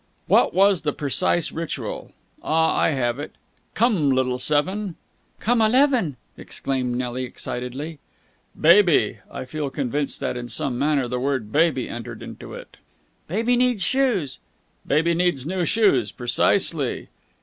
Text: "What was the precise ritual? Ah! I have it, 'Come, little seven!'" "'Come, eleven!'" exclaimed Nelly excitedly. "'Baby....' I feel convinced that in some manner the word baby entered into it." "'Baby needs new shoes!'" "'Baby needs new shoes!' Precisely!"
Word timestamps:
"What 0.25 0.51
was 0.55 0.81
the 0.81 0.93
precise 0.93 1.51
ritual? 1.51 2.11
Ah! 2.41 2.75
I 2.75 2.89
have 2.89 3.19
it, 3.19 3.33
'Come, 3.75 4.09
little 4.09 4.39
seven!'" 4.39 4.95
"'Come, 5.39 5.61
eleven!'" 5.61 6.17
exclaimed 6.39 6.97
Nelly 6.97 7.23
excitedly. 7.23 7.99
"'Baby....' 8.59 9.19
I 9.29 9.45
feel 9.45 9.69
convinced 9.69 10.19
that 10.19 10.37
in 10.37 10.47
some 10.49 10.75
manner 10.79 11.07
the 11.07 11.19
word 11.19 11.51
baby 11.51 11.87
entered 11.87 12.23
into 12.23 12.55
it." 12.55 12.77
"'Baby 13.27 13.55
needs 13.55 13.75
new 13.83 14.01
shoes!'" 14.01 14.39
"'Baby 14.87 15.13
needs 15.13 15.45
new 15.45 15.65
shoes!' 15.65 16.11
Precisely!" 16.11 17.09